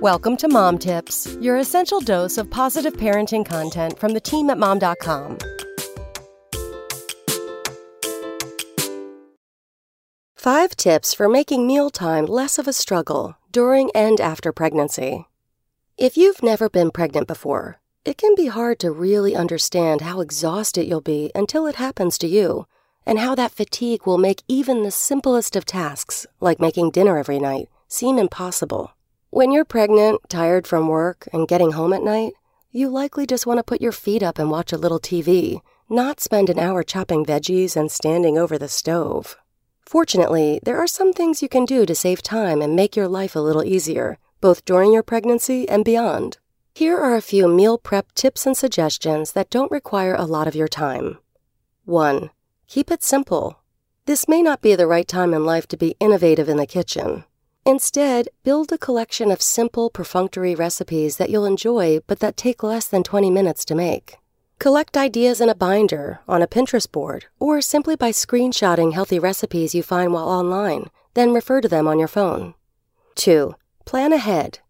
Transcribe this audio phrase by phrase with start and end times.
[0.00, 4.56] Welcome to Mom Tips, your essential dose of positive parenting content from the team at
[4.56, 5.38] mom.com.
[10.36, 15.26] Five tips for making mealtime less of a struggle during and after pregnancy.
[15.96, 20.86] If you've never been pregnant before, it can be hard to really understand how exhausted
[20.86, 22.68] you'll be until it happens to you,
[23.04, 27.40] and how that fatigue will make even the simplest of tasks, like making dinner every
[27.40, 28.92] night, seem impossible.
[29.30, 32.32] When you're pregnant, tired from work, and getting home at night,
[32.70, 35.60] you likely just want to put your feet up and watch a little TV,
[35.90, 39.36] not spend an hour chopping veggies and standing over the stove.
[39.82, 43.36] Fortunately, there are some things you can do to save time and make your life
[43.36, 46.38] a little easier, both during your pregnancy and beyond.
[46.74, 50.54] Here are a few meal prep tips and suggestions that don't require a lot of
[50.54, 51.18] your time.
[51.84, 52.30] 1.
[52.66, 53.60] Keep it simple.
[54.06, 57.24] This may not be the right time in life to be innovative in the kitchen.
[57.68, 62.88] Instead, build a collection of simple, perfunctory recipes that you'll enjoy but that take less
[62.88, 64.16] than 20 minutes to make.
[64.58, 69.74] Collect ideas in a binder, on a Pinterest board, or simply by screenshotting healthy recipes
[69.74, 72.54] you find while online, then refer to them on your phone.
[73.16, 73.54] 2.
[73.84, 74.60] Plan ahead.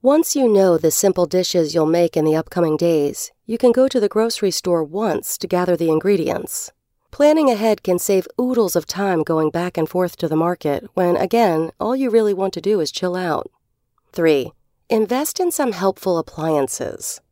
[0.00, 3.86] Once you know the simple dishes you'll make in the upcoming days, you can go
[3.86, 6.72] to the grocery store once to gather the ingredients.
[7.16, 11.16] Planning ahead can save oodles of time going back and forth to the market when,
[11.16, 13.50] again, all you really want to do is chill out.
[14.12, 14.52] 3.
[14.90, 17.22] Invest in some helpful appliances.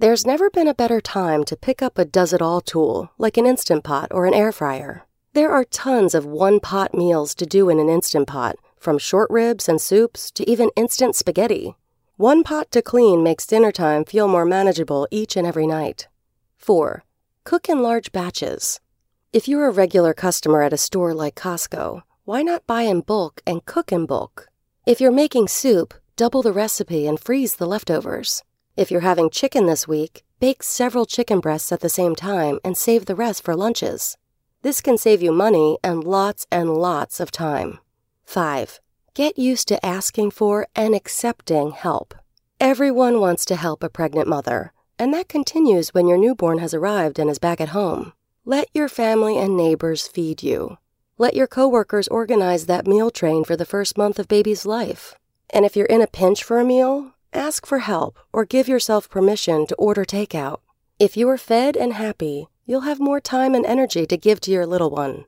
[0.00, 3.36] There's never been a better time to pick up a does it all tool like
[3.36, 5.06] an Instant Pot or an air fryer.
[5.34, 9.30] There are tons of one pot meals to do in an Instant Pot, from short
[9.30, 11.76] ribs and soups to even instant spaghetti.
[12.16, 16.08] One pot to clean makes dinner time feel more manageable each and every night.
[16.56, 17.04] 4.
[17.44, 18.80] Cook in large batches.
[19.30, 23.42] If you're a regular customer at a store like Costco, why not buy in bulk
[23.46, 24.48] and cook in bulk?
[24.86, 28.42] If you're making soup, double the recipe and freeze the leftovers.
[28.74, 32.74] If you're having chicken this week, bake several chicken breasts at the same time and
[32.74, 34.16] save the rest for lunches.
[34.62, 37.80] This can save you money and lots and lots of time.
[38.24, 38.80] 5.
[39.12, 42.14] Get used to asking for and accepting help.
[42.58, 47.18] Everyone wants to help a pregnant mother, and that continues when your newborn has arrived
[47.18, 48.14] and is back at home.
[48.48, 50.78] Let your family and neighbors feed you.
[51.18, 55.14] Let your coworkers organize that meal train for the first month of baby's life.
[55.50, 59.10] And if you're in a pinch for a meal, ask for help or give yourself
[59.10, 60.60] permission to order takeout.
[60.98, 64.50] If you are fed and happy, you'll have more time and energy to give to
[64.50, 65.26] your little one.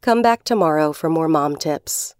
[0.00, 2.14] Come back tomorrow for more mom tips.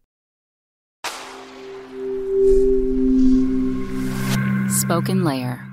[4.68, 5.71] SpokenLayer.